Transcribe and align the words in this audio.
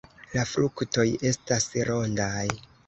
La 0.37 0.45
fruktoj 0.53 1.07
estas 1.33 1.71
rondaj. 1.93 2.49